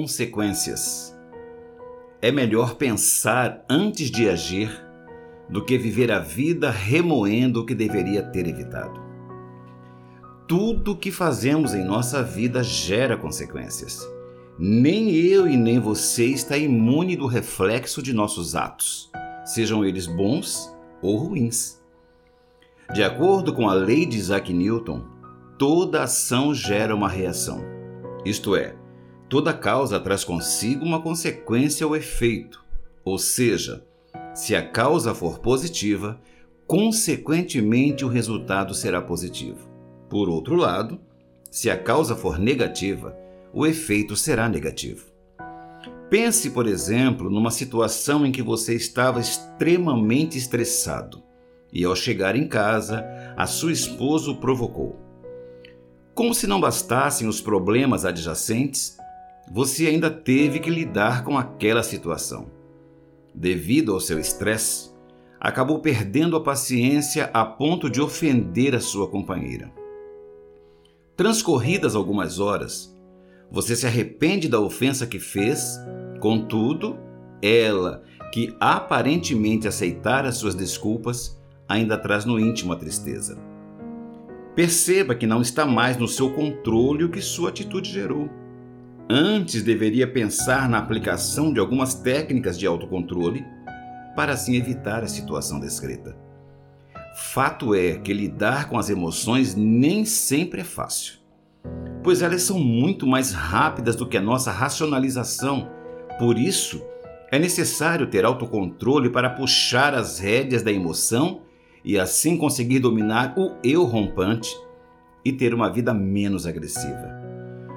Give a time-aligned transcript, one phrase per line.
[0.00, 1.14] consequências.
[2.22, 4.70] É melhor pensar antes de agir
[5.48, 8.98] do que viver a vida remoendo o que deveria ter evitado.
[10.48, 14.00] Tudo que fazemos em nossa vida gera consequências.
[14.58, 19.10] Nem eu e nem você está imune do reflexo de nossos atos,
[19.44, 21.78] sejam eles bons ou ruins.
[22.94, 25.04] De acordo com a lei de Isaac Newton,
[25.58, 27.62] toda ação gera uma reação.
[28.24, 28.79] Isto é,
[29.30, 32.62] toda causa traz consigo uma consequência ou efeito.
[33.04, 33.86] Ou seja,
[34.34, 36.20] se a causa for positiva,
[36.66, 39.70] consequentemente o resultado será positivo.
[40.08, 41.00] Por outro lado,
[41.48, 43.16] se a causa for negativa,
[43.54, 45.06] o efeito será negativo.
[46.10, 51.22] Pense, por exemplo, numa situação em que você estava extremamente estressado
[51.72, 54.98] e, ao chegar em casa, a sua esposa o provocou.
[56.16, 58.98] Como se não bastassem os problemas adjacentes,
[59.50, 62.50] você ainda teve que lidar com aquela situação.
[63.34, 64.90] Devido ao seu estresse,
[65.40, 69.72] acabou perdendo a paciência a ponto de ofender a sua companheira.
[71.16, 72.96] Transcorridas algumas horas,
[73.50, 75.78] você se arrepende da ofensa que fez,
[76.20, 76.96] contudo,
[77.42, 83.36] ela, que aparentemente aceitara suas desculpas, ainda traz no íntimo a tristeza.
[84.54, 88.28] Perceba que não está mais no seu controle o que sua atitude gerou.
[89.12, 93.44] Antes deveria pensar na aplicação de algumas técnicas de autocontrole
[94.14, 96.16] para assim evitar a situação descrita.
[97.16, 101.20] Fato é que lidar com as emoções nem sempre é fácil
[102.02, 105.70] pois elas são muito mais rápidas do que a nossa racionalização.
[106.18, 106.82] Por isso,
[107.30, 111.42] é necessário ter autocontrole para puxar as rédeas da emoção
[111.84, 114.50] e assim conseguir dominar o eu rompante
[115.24, 117.19] e ter uma vida menos agressiva.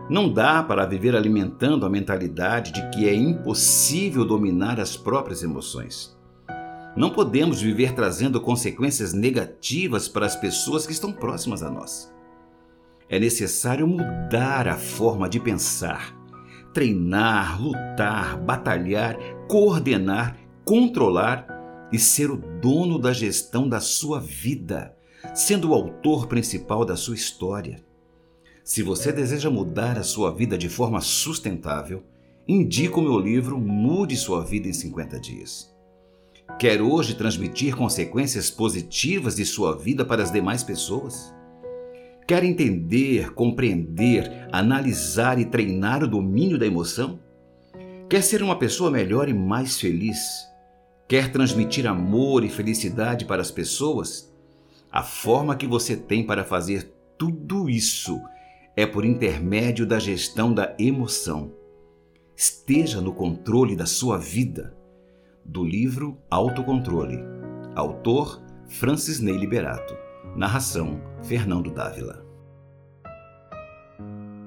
[0.10, 6.14] Não dá para viver alimentando a mentalidade de que é impossível dominar as próprias emoções.
[6.96, 12.14] Não podemos viver trazendo consequências negativas para as pessoas que estão próximas a nós.
[13.10, 16.14] É necessário mudar a forma de pensar,
[16.74, 21.48] treinar, lutar, batalhar, coordenar, controlar
[21.92, 24.96] e ser o dono da gestão da sua vida,
[25.34, 27.93] sendo o autor principal da sua história.
[28.64, 32.02] Se você deseja mudar a sua vida de forma sustentável,
[32.48, 35.70] indico o meu livro Mude Sua Vida em 50 Dias.
[36.58, 41.36] Quer hoje transmitir consequências positivas de sua vida para as demais pessoas?
[42.26, 47.20] Quer entender, compreender, analisar e treinar o domínio da emoção?
[48.10, 50.18] Quer ser uma pessoa melhor e mais feliz?
[51.06, 54.34] Quer transmitir amor e felicidade para as pessoas?
[54.90, 58.22] A forma que você tem para fazer tudo isso
[58.76, 61.54] é por intermédio da gestão da emoção.
[62.36, 64.76] Esteja no controle da sua vida.
[65.46, 67.20] Do livro Autocontrole.
[67.76, 69.96] Autor Francis Ney Liberato.
[70.36, 72.26] Narração: Fernando Dávila.